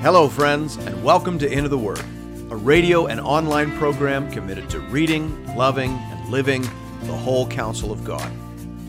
[0.00, 1.98] Hello, friends, and welcome to Into the Word,
[2.50, 6.62] a radio and online program committed to reading, loving, and living
[7.02, 8.30] the whole counsel of God.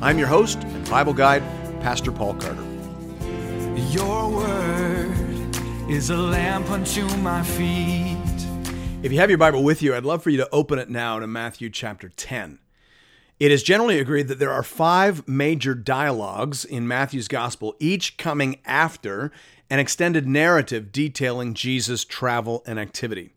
[0.03, 1.41] I'm your host and Bible guide,
[1.81, 2.63] Pastor Paul Carter.
[3.89, 5.57] Your word
[5.89, 8.15] is a lamp unto my feet.
[9.01, 11.17] If you have your Bible with you, I'd love for you to open it now
[11.17, 12.59] to Matthew chapter 10.
[13.39, 18.59] It is generally agreed that there are five major dialogues in Matthew's gospel, each coming
[18.65, 19.31] after
[19.69, 23.33] an extended narrative detailing Jesus' travel and activity.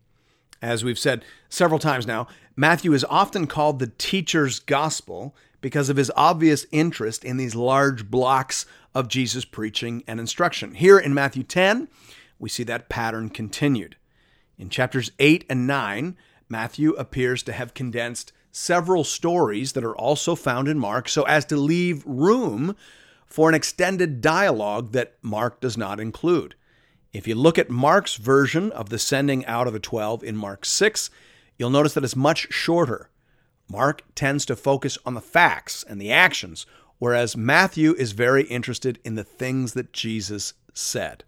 [0.61, 5.97] As we've said several times now, Matthew is often called the teacher's gospel because of
[5.97, 10.75] his obvious interest in these large blocks of Jesus' preaching and instruction.
[10.75, 11.89] Here in Matthew 10,
[12.39, 13.97] we see that pattern continued.
[14.59, 16.17] In chapters 8 and 9,
[16.49, 21.45] Matthew appears to have condensed several stories that are also found in Mark so as
[21.47, 22.77] to leave room
[23.33, 26.55] for an extended dialogue that Mark does not include.
[27.15, 30.67] If you look at Mark's version of the sending out of the 12 in Mark
[30.67, 31.09] 6,
[31.57, 33.09] you'll notice that it's much shorter.
[33.71, 36.67] Mark tends to focus on the facts and the actions,
[36.99, 41.25] whereas Matthew is very interested in the things that Jesus said.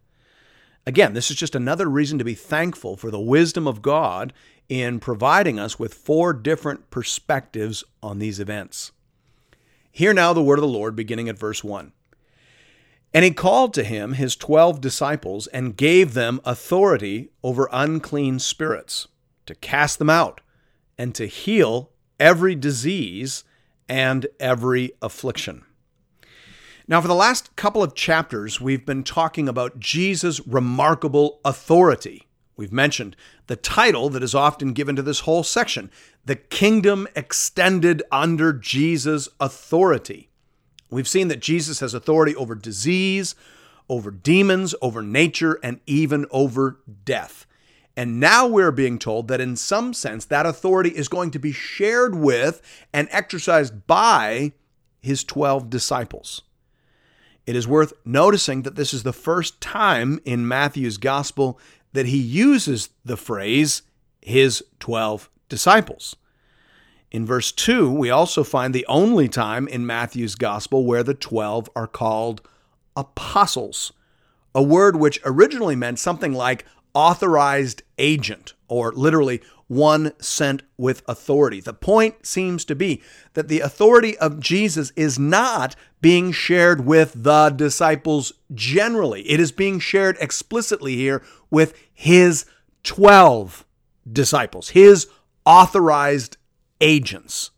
[0.86, 4.34] Again, this is just another reason to be thankful for the wisdom of God
[4.68, 8.92] in providing us with four different perspectives on these events.
[9.96, 11.92] Hear now the word of the Lord, beginning at verse 1.
[13.12, 19.06] And he called to him his twelve disciples and gave them authority over unclean spirits,
[19.46, 20.40] to cast them out,
[20.98, 23.44] and to heal every disease
[23.88, 25.62] and every affliction.
[26.88, 32.23] Now, for the last couple of chapters, we've been talking about Jesus' remarkable authority
[32.56, 33.16] We've mentioned
[33.46, 35.90] the title that is often given to this whole section
[36.24, 40.30] the kingdom extended under Jesus' authority.
[40.90, 43.34] We've seen that Jesus has authority over disease,
[43.88, 47.46] over demons, over nature, and even over death.
[47.96, 51.52] And now we're being told that in some sense that authority is going to be
[51.52, 52.60] shared with
[52.92, 54.52] and exercised by
[55.00, 56.42] his 12 disciples.
[57.46, 61.60] It is worth noticing that this is the first time in Matthew's gospel
[61.94, 63.82] that he uses the phrase,
[64.20, 66.16] his 12 disciples.
[67.10, 71.70] In verse 2, we also find the only time in Matthew's gospel where the 12
[71.76, 72.46] are called
[72.96, 73.92] apostles,
[74.54, 81.60] a word which originally meant something like authorized agent, or literally one sent with authority.
[81.60, 83.02] The point seems to be
[83.34, 89.52] that the authority of Jesus is not being shared with the disciples generally, it is
[89.52, 92.44] being shared explicitly here with his
[92.82, 93.64] 12
[94.10, 95.08] disciples, his
[95.46, 96.36] authorized
[96.80, 97.50] agents.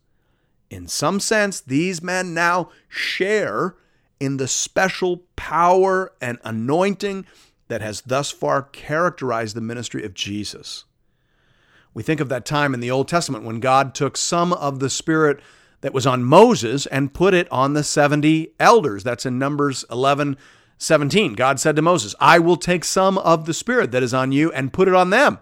[0.69, 3.75] In some sense, these men now share
[4.19, 7.25] in the special power and anointing
[7.67, 10.85] that has thus far characterized the ministry of Jesus.
[11.97, 14.87] We think of that time in the Old Testament when God took some of the
[14.87, 15.39] Spirit
[15.81, 19.03] that was on Moses and put it on the 70 elders.
[19.03, 20.37] That's in Numbers 11
[20.77, 21.33] 17.
[21.33, 24.51] God said to Moses, I will take some of the Spirit that is on you
[24.51, 25.39] and put it on them.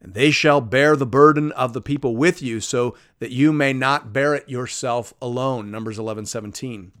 [0.00, 3.72] And they shall bear the burden of the people with you, so that you may
[3.72, 5.72] not bear it yourself alone.
[5.72, 6.92] Numbers 11 17.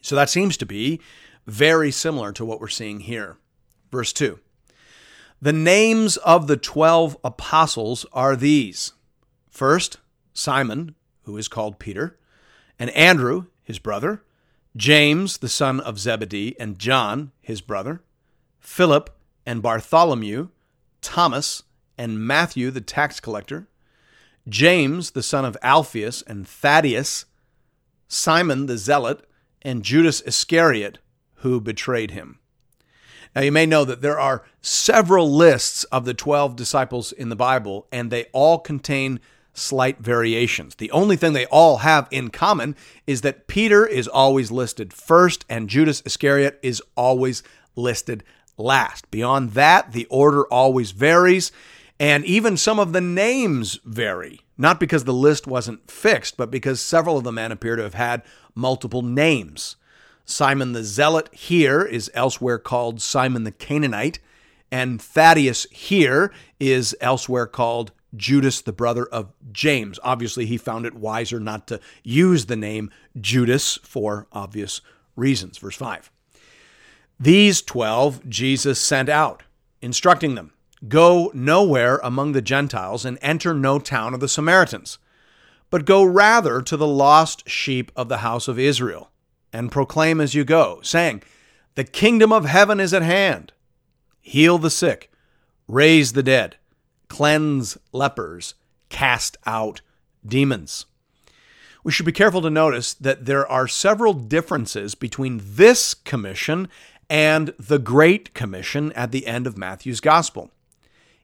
[0.00, 1.02] So that seems to be
[1.46, 3.36] very similar to what we're seeing here.
[3.90, 4.38] Verse 2
[5.42, 8.92] the names of the 12 apostles are these
[9.48, 9.98] first,
[10.34, 12.18] Simon, who is called Peter,
[12.78, 14.22] and Andrew, his brother,
[14.76, 18.02] James, the son of Zebedee, and John, his brother,
[18.58, 20.48] Philip and Bartholomew,
[21.00, 21.62] Thomas
[21.96, 23.68] and Matthew, the tax collector,
[24.48, 27.26] James, the son of Alphaeus, and Thaddeus,
[28.08, 29.26] Simon the zealot,
[29.62, 30.98] and Judas Iscariot,
[31.36, 32.39] who betrayed him.
[33.34, 37.36] Now, you may know that there are several lists of the 12 disciples in the
[37.36, 39.20] Bible, and they all contain
[39.52, 40.76] slight variations.
[40.76, 42.74] The only thing they all have in common
[43.06, 47.42] is that Peter is always listed first, and Judas Iscariot is always
[47.76, 48.24] listed
[48.56, 49.10] last.
[49.10, 51.52] Beyond that, the order always varies,
[51.98, 54.40] and even some of the names vary.
[54.58, 57.94] Not because the list wasn't fixed, but because several of the men appear to have
[57.94, 58.22] had
[58.54, 59.76] multiple names.
[60.30, 64.20] Simon the Zealot here is elsewhere called Simon the Canaanite,
[64.70, 69.98] and Thaddeus here is elsewhere called Judas, the brother of James.
[70.02, 72.90] Obviously, he found it wiser not to use the name
[73.20, 74.80] Judas for obvious
[75.16, 75.58] reasons.
[75.58, 76.10] Verse 5.
[77.18, 79.42] These twelve Jesus sent out,
[79.82, 80.52] instructing them
[80.88, 84.98] Go nowhere among the Gentiles and enter no town of the Samaritans,
[85.68, 89.10] but go rather to the lost sheep of the house of Israel
[89.52, 91.22] and proclaim as you go, saying,
[91.74, 93.52] The kingdom of heaven is at hand.
[94.20, 95.10] heal the sick,
[95.66, 96.56] raise the dead,
[97.08, 98.54] cleanse lepers,
[98.88, 99.80] cast out
[100.26, 100.86] demons.
[101.82, 106.68] We should be careful to notice that there are several differences between this commission
[107.08, 110.50] and the Great Commission at the end of Matthew's Gospel.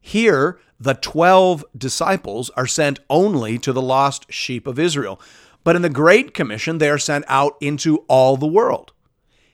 [0.01, 5.21] Here, the 12 disciples are sent only to the lost sheep of Israel,
[5.67, 8.93] but in the Great Commission, they are sent out into all the world.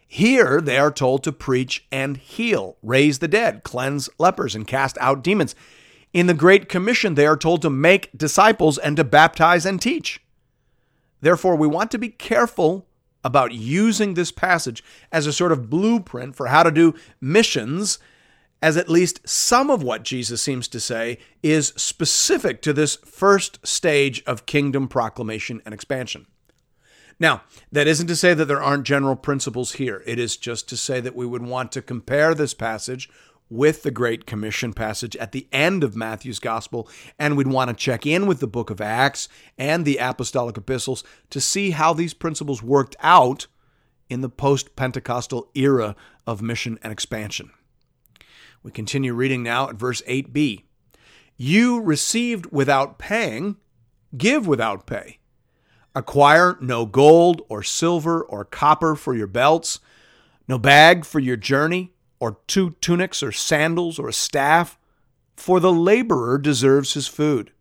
[0.06, 4.98] Here, they are told to preach and heal, raise the dead, cleanse lepers, and cast
[5.00, 5.54] out demons.
[6.12, 10.20] In the Great Commission, they are told to make disciples and to baptize and teach.
[11.22, 12.86] Therefore, we want to be careful
[13.24, 17.98] about using this passage as a sort of blueprint for how to do missions,
[18.62, 23.66] as at least some of what Jesus seems to say is specific to this first
[23.66, 26.26] stage of kingdom proclamation and expansion.
[27.18, 30.02] Now, that isn't to say that there aren't general principles here.
[30.06, 33.10] It is just to say that we would want to compare this passage
[33.50, 36.88] with the Great Commission passage at the end of Matthew's Gospel,
[37.18, 39.28] and we'd want to check in with the book of Acts
[39.58, 43.46] and the apostolic epistles to see how these principles worked out
[44.08, 45.94] in the post Pentecostal era
[46.26, 47.50] of mission and expansion.
[48.62, 50.64] We continue reading now at verse 8b.
[51.36, 53.56] You received without paying,
[54.16, 55.18] give without pay.
[55.94, 59.80] Acquire no gold or silver or copper for your belts,
[60.46, 64.78] no bag for your journey or two tunics or sandals or a staff,
[65.36, 67.52] for the laborer deserves his food.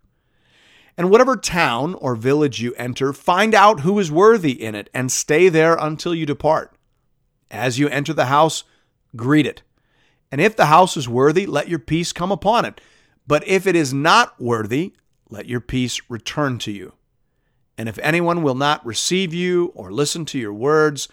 [0.97, 5.11] And whatever town or village you enter, find out who is worthy in it and
[5.11, 6.75] stay there until you depart.
[7.49, 8.63] As you enter the house,
[9.15, 9.63] greet it.
[10.31, 12.79] And if the house is worthy, let your peace come upon it.
[13.27, 14.93] But if it is not worthy,
[15.29, 16.93] let your peace return to you.
[17.77, 21.07] And if anyone will not receive you or listen to your words,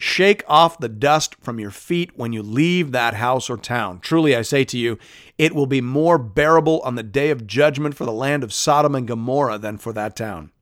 [0.00, 3.98] Shake off the dust from your feet when you leave that house or town.
[3.98, 4.96] Truly, I say to you,
[5.38, 8.94] it will be more bearable on the day of judgment for the land of Sodom
[8.94, 10.52] and Gomorrah than for that town.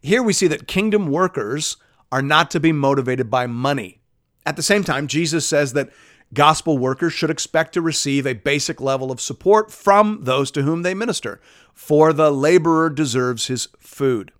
[0.00, 1.76] Here we see that kingdom workers
[2.12, 4.00] are not to be motivated by money.
[4.46, 5.90] At the same time, Jesus says that
[6.32, 10.82] gospel workers should expect to receive a basic level of support from those to whom
[10.82, 11.40] they minister,
[11.74, 14.32] for the laborer deserves his food.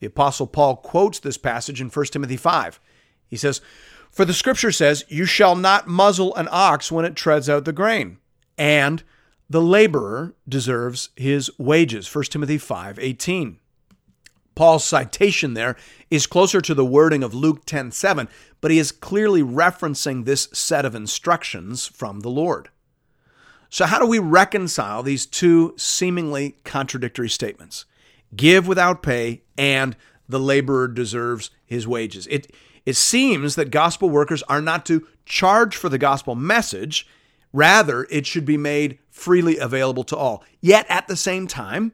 [0.00, 2.80] The Apostle Paul quotes this passage in 1 Timothy 5.
[3.28, 3.60] He says,
[4.10, 7.72] For the scripture says, You shall not muzzle an ox when it treads out the
[7.72, 8.18] grain,
[8.58, 9.02] and
[9.48, 12.12] the laborer deserves his wages.
[12.14, 13.58] 1 Timothy 5 18.
[14.56, 15.76] Paul's citation there
[16.10, 18.28] is closer to the wording of Luke 10 7,
[18.60, 22.70] but he is clearly referencing this set of instructions from the Lord.
[23.68, 27.84] So, how do we reconcile these two seemingly contradictory statements?
[28.34, 29.94] Give without pay and
[30.28, 32.26] the laborer deserves his wages.
[32.28, 32.50] It,
[32.84, 37.06] it seems that gospel workers are not to charge for the gospel message,
[37.52, 40.42] rather, it should be made freely available to all.
[40.60, 41.92] Yet at the same time,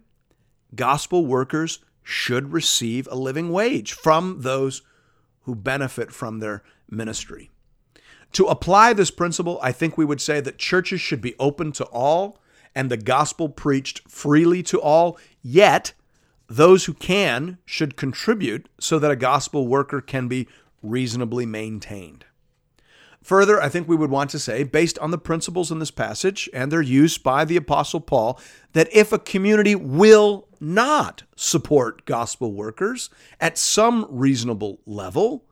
[0.74, 4.82] gospel workers should receive a living wage from those
[5.43, 7.50] who benefit from their ministry.
[8.32, 11.84] To apply this principle, I think we would say that churches should be open to
[11.84, 12.38] all
[12.75, 15.93] and the gospel preached freely to all, yet
[16.49, 20.48] those who can should contribute so that a gospel worker can be
[20.82, 22.24] reasonably maintained.
[23.22, 26.50] Further, I think we would want to say, based on the principles in this passage
[26.52, 28.41] and their use by the Apostle Paul,
[28.72, 33.10] that if a community will not support gospel workers
[33.41, 35.44] at some reasonable level,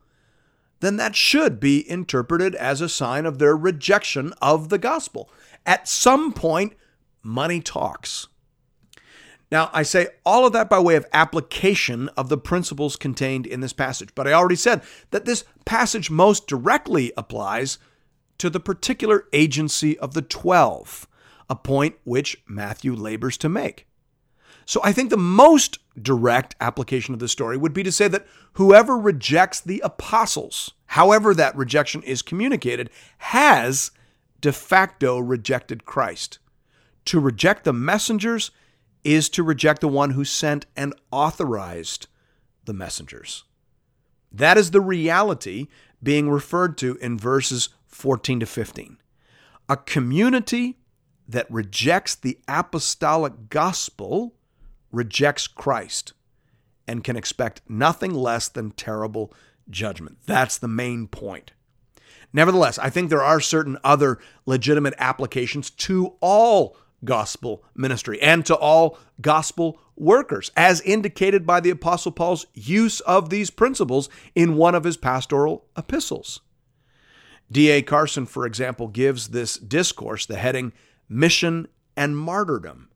[0.81, 5.29] then that should be interpreted as a sign of their rejection of the gospel.
[5.65, 6.73] At some point,
[7.23, 8.27] money talks.
[9.51, 13.59] Now, I say all of that by way of application of the principles contained in
[13.59, 17.77] this passage, but I already said that this passage most directly applies
[18.37, 21.07] to the particular agency of the 12,
[21.49, 23.87] a point which Matthew labors to make.
[24.65, 28.25] So I think the most direct application of the story would be to say that
[28.53, 33.91] whoever rejects the apostles, however that rejection is communicated, has
[34.39, 36.39] de facto rejected Christ.
[37.05, 38.51] To reject the messengers
[39.03, 42.07] is to reject the one who sent and authorized
[42.65, 43.43] the messengers.
[44.31, 45.67] That is the reality
[46.01, 48.97] being referred to in verses 14 to 15.
[49.69, 50.77] A community
[51.27, 54.35] that rejects the apostolic gospel
[54.91, 56.13] rejects Christ
[56.87, 59.33] and can expect nothing less than terrible
[59.69, 60.17] judgment.
[60.25, 61.51] That's the main point.
[62.33, 68.55] Nevertheless, I think there are certain other legitimate applications to all gospel ministry and to
[68.55, 74.75] all gospel workers, as indicated by the Apostle Paul's use of these principles in one
[74.75, 76.41] of his pastoral epistles.
[77.51, 77.81] D.A.
[77.81, 80.71] Carson, for example, gives this discourse the heading
[81.09, 81.67] Mission
[81.97, 82.89] and Martyrdom,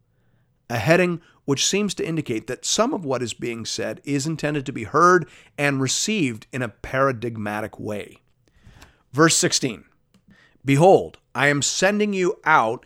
[0.70, 4.66] a heading which seems to indicate that some of what is being said is intended
[4.66, 8.18] to be heard and received in a paradigmatic way.
[9.12, 9.86] Verse 16
[10.64, 12.86] Behold, I am sending you out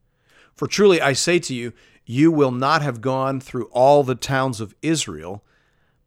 [0.55, 1.73] For truly I say to you,
[2.05, 5.43] you will not have gone through all the towns of Israel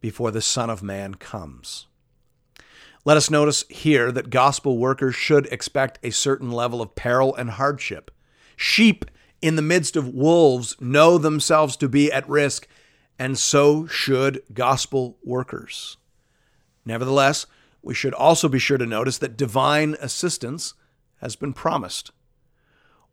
[0.00, 1.86] before the Son of Man comes.
[3.04, 7.50] Let us notice here that gospel workers should expect a certain level of peril and
[7.50, 8.10] hardship.
[8.56, 9.04] Sheep
[9.42, 12.66] in the midst of wolves know themselves to be at risk,
[13.18, 15.98] and so should gospel workers.
[16.86, 17.46] Nevertheless,
[17.82, 20.72] we should also be sure to notice that divine assistance
[21.20, 22.10] has been promised.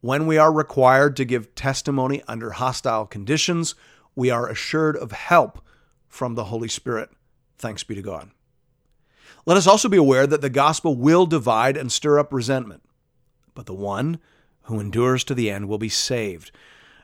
[0.01, 3.75] When we are required to give testimony under hostile conditions,
[4.15, 5.63] we are assured of help
[6.08, 7.12] from the Holy Spirit.
[7.60, 8.31] Thanks be to God.
[9.46, 12.81] Let us also be aware that the gospel will divide and stir up resentment,
[13.53, 14.20] but the one
[14.63, 16.51] who endures to the end will be saved.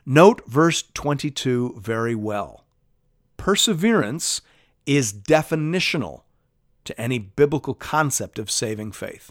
[0.04, 2.64] Note verse 22 very well.
[3.36, 4.40] Perseverance
[4.86, 6.22] is definitional
[6.84, 9.30] to any biblical concept of saving faith.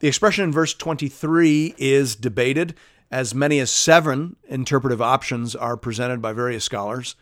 [0.00, 2.74] The expression in verse 23 is debated.
[3.10, 7.16] As many as seven interpretive options are presented by various scholars.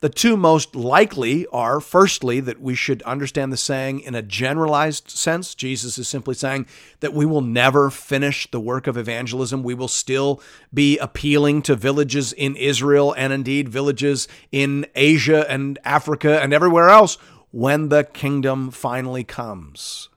[0.00, 5.08] The two most likely are firstly, that we should understand the saying in a generalized
[5.08, 5.54] sense.
[5.54, 6.66] Jesus is simply saying
[7.00, 9.62] that we will never finish the work of evangelism.
[9.62, 10.42] We will still
[10.74, 16.90] be appealing to villages in Israel and indeed villages in Asia and Africa and everywhere
[16.90, 17.16] else
[17.52, 20.10] when the kingdom finally comes.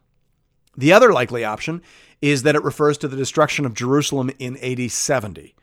[0.79, 1.81] The other likely option
[2.21, 5.53] is that it refers to the destruction of Jerusalem in AD 70.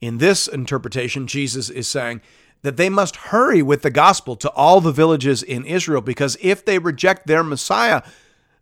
[0.00, 2.20] In this interpretation, Jesus is saying,
[2.62, 6.64] that they must hurry with the gospel to all the villages in Israel because if
[6.64, 8.02] they reject their Messiah,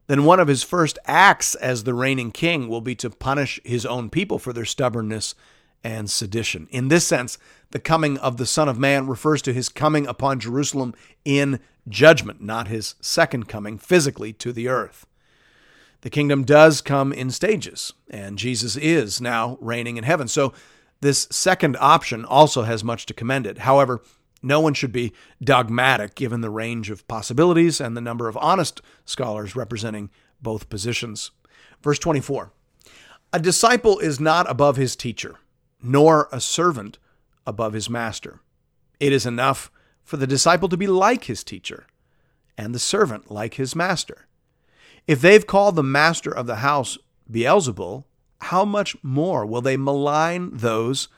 [0.07, 3.87] then one of his first acts as the reigning king will be to punish his
[3.87, 5.35] own people for their stubbornness
[5.83, 6.69] and sedition.
[6.71, 7.39] In this sense,
[7.71, 12.43] the coming of the Son of Man refers to his coming upon Jerusalem in judgment,
[12.43, 15.07] not his second coming physically to the earth.
[16.07, 20.29] The kingdom does come in stages, and Jesus is now reigning in heaven.
[20.29, 20.53] So
[21.01, 23.59] this second option also has much to commend it.
[23.59, 24.01] However,
[24.41, 28.83] no one should be dogmatic given the range of possibilities and the number of honest
[29.05, 30.11] scholars representing
[30.41, 31.33] both positions.
[31.83, 32.53] Verse 24
[33.33, 35.41] A disciple is not above his teacher,
[35.83, 37.01] nor a servant
[37.49, 38.39] above his master.
[39.01, 39.73] It is enough
[40.05, 41.89] for the disciple to be like his teacher,
[42.57, 44.26] and the servant like his master.
[45.07, 46.99] If they've called the master of the house
[47.31, 48.05] Beelzebul,
[48.41, 51.09] how much more will they malign those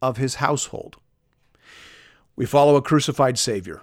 [0.00, 0.96] of his household?
[2.36, 3.82] We follow a crucified Savior.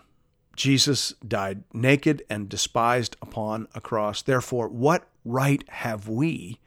[0.56, 4.22] Jesus died naked and despised upon a cross.
[4.22, 6.60] Therefore, what right have we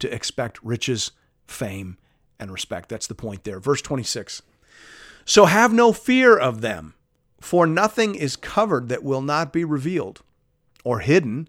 [0.00, 1.12] to expect riches,
[1.46, 1.96] fame,
[2.38, 2.88] and respect?
[2.88, 3.60] That's the point there.
[3.60, 4.42] Verse 26.
[5.24, 6.94] So have no fear of them,
[7.40, 10.22] for nothing is covered that will not be revealed,
[10.84, 11.48] or hidden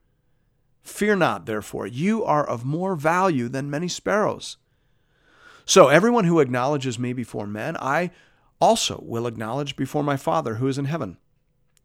[0.83, 4.57] Fear not, therefore, you are of more value than many sparrows.
[5.65, 8.11] So, everyone who acknowledges me before men, I
[8.59, 11.17] also will acknowledge before my Father who is in heaven.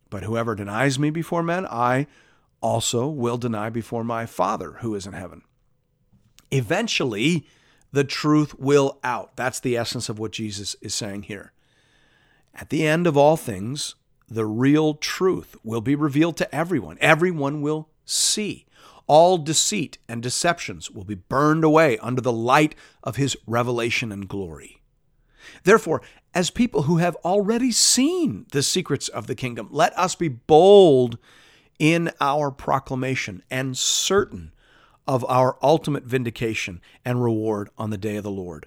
[0.09, 2.07] But whoever denies me before men, I
[2.61, 5.43] also will deny before my Father who is in heaven.
[6.51, 7.47] Eventually,
[7.93, 9.37] the truth will out.
[9.37, 11.53] That's the essence of what Jesus is saying here.
[12.55, 13.95] At the end of all things,
[14.29, 16.99] the real truth will be revealed to everyone.
[17.01, 18.66] Everyone will see.
[19.07, 24.29] All deceit and deceptions will be burned away under the light of his revelation and
[24.29, 24.81] glory.
[25.63, 26.03] Therefore,
[26.35, 31.19] as people who have already seen the secrets of the kingdom, let us be bold
[31.79, 34.53] in our proclamation and certain
[35.07, 38.67] of our ultimate vindication and reward on the day of the Lord.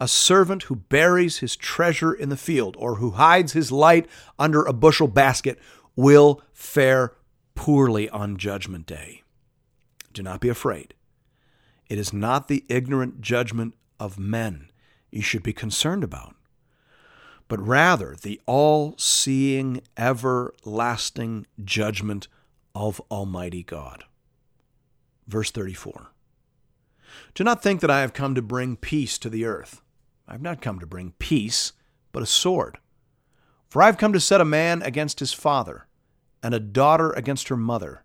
[0.00, 4.06] A servant who buries his treasure in the field or who hides his light
[4.38, 5.58] under a bushel basket
[5.96, 7.14] will fare
[7.54, 9.21] poorly on Judgment Day.
[10.12, 10.94] Do not be afraid.
[11.88, 14.70] It is not the ignorant judgment of men
[15.10, 16.34] you should be concerned about,
[17.48, 22.28] but rather the all seeing, everlasting judgment
[22.74, 24.04] of Almighty God.
[25.28, 26.10] Verse 34
[27.34, 29.82] Do not think that I have come to bring peace to the earth.
[30.26, 31.72] I have not come to bring peace,
[32.10, 32.78] but a sword.
[33.68, 35.86] For I have come to set a man against his father,
[36.42, 38.04] and a daughter against her mother,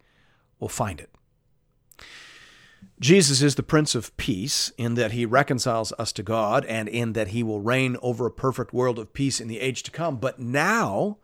[0.61, 1.09] will find it.
[3.01, 7.13] Jesus is the Prince of Peace in that he reconciles us to God and in
[7.13, 10.17] that he will reign over a perfect world of peace in the age to come.
[10.17, 11.17] But now,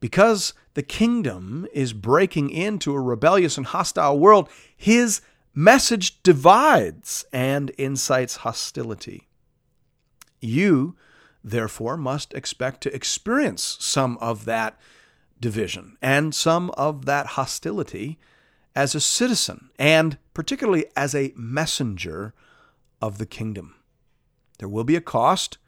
[0.00, 5.20] because the kingdom is breaking into a rebellious and hostile world, his
[5.54, 9.28] message divides and incites hostility.
[10.40, 10.96] You,
[11.42, 14.76] therefore, must expect to experience some of that
[15.40, 18.18] division and some of that hostility
[18.76, 22.34] as a citizen and particularly as a messenger
[23.00, 23.74] of the kingdom.
[24.58, 25.58] There will be a cost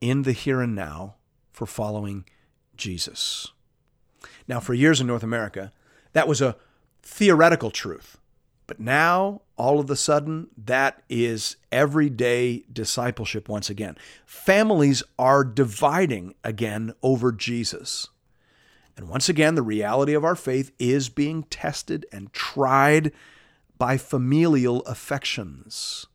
[0.00, 1.16] in the here and now
[1.52, 2.24] for following
[2.76, 3.48] Jesus.
[4.48, 5.70] Now, for years in North America,
[6.12, 6.56] that was a
[7.02, 8.16] theoretical truth.
[8.66, 13.98] But now, all of a sudden, that is everyday discipleship once again.
[14.24, 18.08] Families are dividing again over Jesus.
[18.96, 23.12] And once again, the reality of our faith is being tested and tried
[23.78, 26.06] by familial affections.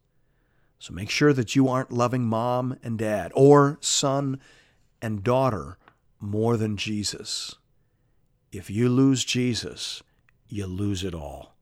[0.77, 4.39] So make sure that you aren't loving mom and dad or son
[5.01, 5.77] and daughter
[6.19, 7.55] more than Jesus.
[8.51, 10.03] If you lose Jesus,
[10.47, 11.55] you lose it all.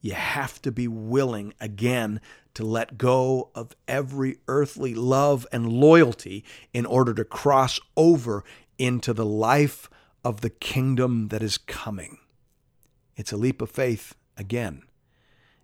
[0.00, 2.20] You have to be willing again
[2.54, 8.44] to let go of every earthly love and loyalty in order to cross over
[8.78, 9.88] into the life
[10.24, 12.18] of the kingdom that is coming.
[13.16, 14.82] It's a leap of faith again,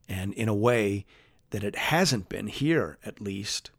[0.08, 1.06] and in a way
[1.50, 3.70] that it hasn't been here, at least,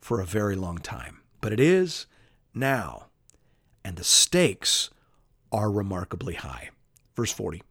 [0.00, 1.20] for a very long time.
[1.40, 2.06] But it is
[2.54, 3.06] now,
[3.84, 4.90] and the stakes
[5.52, 6.70] are remarkably high.
[7.14, 7.62] Verse 40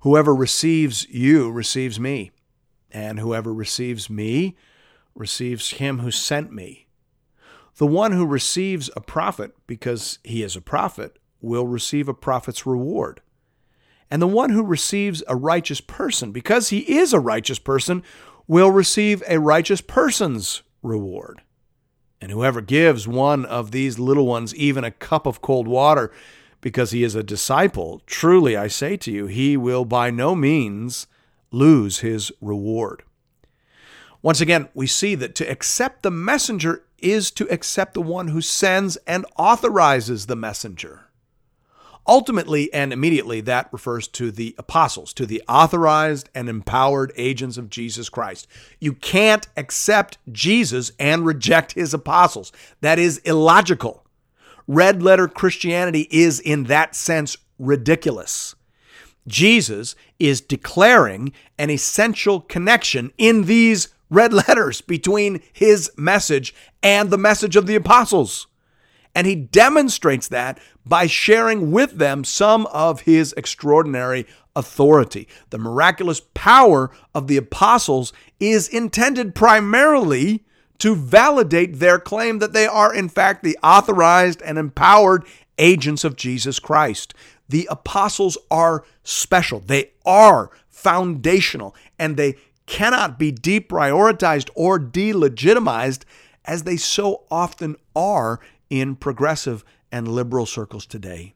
[0.00, 2.30] Whoever receives you receives me,
[2.90, 4.56] and whoever receives me
[5.14, 6.86] receives him who sent me.
[7.76, 12.66] The one who receives a prophet because he is a prophet will receive a prophet's
[12.66, 13.20] reward.
[14.10, 18.02] And the one who receives a righteous person because he is a righteous person
[18.46, 21.42] will receive a righteous person's reward.
[22.20, 26.12] And whoever gives one of these little ones even a cup of cold water
[26.60, 31.06] because he is a disciple, truly I say to you, he will by no means
[31.50, 33.02] lose his reward.
[34.22, 38.40] Once again, we see that to accept the messenger is to accept the one who
[38.40, 41.05] sends and authorizes the messenger.
[42.08, 47.68] Ultimately and immediately, that refers to the apostles, to the authorized and empowered agents of
[47.68, 48.46] Jesus Christ.
[48.78, 52.52] You can't accept Jesus and reject his apostles.
[52.80, 54.04] That is illogical.
[54.68, 58.54] Red letter Christianity is, in that sense, ridiculous.
[59.26, 67.18] Jesus is declaring an essential connection in these red letters between his message and the
[67.18, 68.46] message of the apostles.
[69.16, 75.26] And he demonstrates that by sharing with them some of his extraordinary authority.
[75.48, 80.44] The miraculous power of the apostles is intended primarily
[80.80, 85.24] to validate their claim that they are, in fact, the authorized and empowered
[85.56, 87.14] agents of Jesus Christ.
[87.48, 92.34] The apostles are special, they are foundational, and they
[92.66, 96.02] cannot be deprioritized or delegitimized
[96.44, 101.34] as they so often are in progressive and liberal circles today.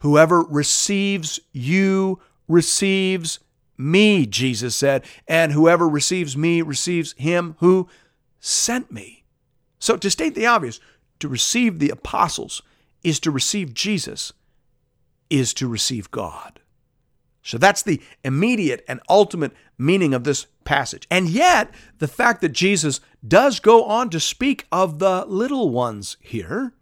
[0.00, 3.40] Whoever receives you receives
[3.76, 7.88] me, Jesus said, and whoever receives me receives him who
[8.38, 9.24] sent me.
[9.78, 10.80] So, to state the obvious,
[11.20, 12.62] to receive the apostles
[13.02, 14.32] is to receive Jesus,
[15.30, 16.60] is to receive God.
[17.44, 21.06] So that's the immediate and ultimate meaning of this passage.
[21.10, 26.16] And yet, the fact that Jesus does go on to speak of the little ones
[26.20, 26.72] here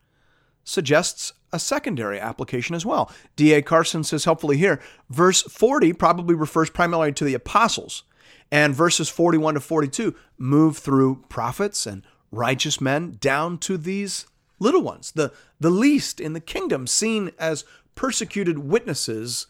[0.64, 3.11] suggests a secondary application as well.
[3.35, 3.61] D.A.
[3.61, 8.05] Carson says helpfully here verse 40 probably refers primarily to the apostles,
[8.51, 14.27] and verses 41 to 42 move through prophets and righteous men down to these
[14.61, 17.64] little ones, the, the least in the kingdom, seen as
[17.96, 19.46] persecuted witnesses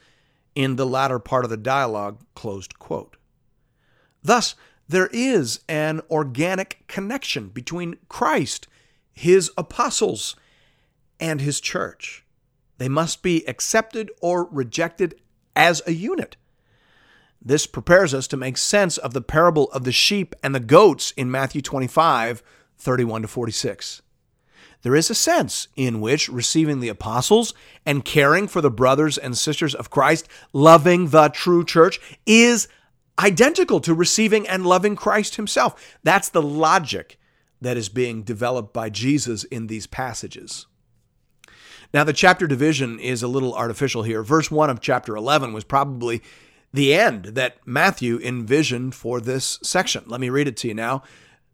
[0.54, 3.16] in the latter part of the dialogue, closed quote.
[4.22, 4.54] Thus,
[4.88, 8.68] there is an organic connection between Christ,
[9.12, 10.36] his apostles,
[11.18, 12.24] and his church.
[12.78, 15.14] They must be accepted or rejected
[15.54, 16.36] as a unit.
[17.40, 21.12] This prepares us to make sense of the parable of the sheep and the goats
[21.12, 22.42] in Matthew 25,
[22.78, 24.02] 31 to 46
[24.82, 27.54] there is a sense in which receiving the apostles
[27.86, 32.68] and caring for the brothers and sisters of Christ, loving the true church, is
[33.18, 35.98] identical to receiving and loving Christ himself.
[36.02, 37.18] That's the logic
[37.60, 40.66] that is being developed by Jesus in these passages.
[41.94, 44.22] Now, the chapter division is a little artificial here.
[44.22, 46.22] Verse 1 of chapter 11 was probably
[46.72, 50.04] the end that Matthew envisioned for this section.
[50.06, 51.02] Let me read it to you now.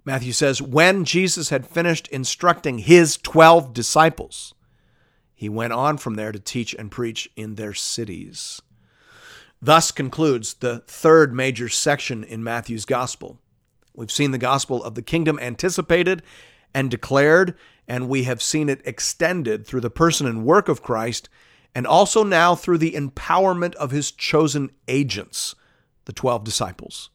[0.04, 4.54] Matthew says, when Jesus had finished instructing his 12 disciples,
[5.34, 8.60] he went on from there to teach and preach in their cities.
[9.60, 13.38] Thus concludes the third major section in Matthew's gospel.
[13.94, 16.22] We've seen the gospel of the kingdom anticipated
[16.72, 17.56] and declared,
[17.86, 21.28] and we have seen it extended through the person and work of Christ,
[21.74, 25.54] and also now through the empowerment of his chosen agents,
[26.04, 27.10] the 12 disciples.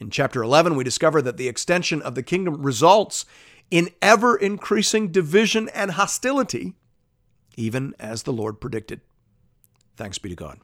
[0.00, 3.24] In chapter 11, we discover that the extension of the kingdom results
[3.70, 6.74] in ever increasing division and hostility,
[7.56, 9.00] even as the Lord predicted.
[9.96, 10.60] Thanks be to God.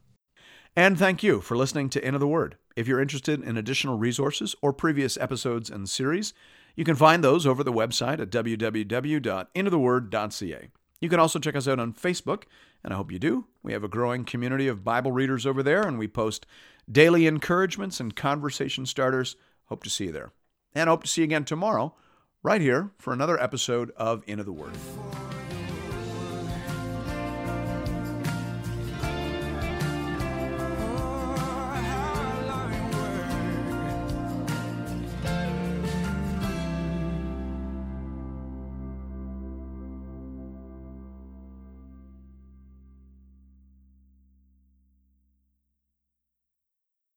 [0.76, 2.56] And thank you for listening to Into the Word.
[2.76, 6.34] If you're interested in additional resources or previous episodes and series,
[6.74, 10.68] you can find those over the website at www.intotheword.ca.
[11.00, 12.44] You can also check us out on Facebook,
[12.82, 13.46] and I hope you do.
[13.62, 16.46] We have a growing community of Bible readers over there, and we post
[16.90, 19.36] daily encouragements and conversation starters.
[19.66, 20.32] Hope to see you there.
[20.74, 21.94] And hope to see you again tomorrow,
[22.42, 24.72] right here, for another episode of Into the Word.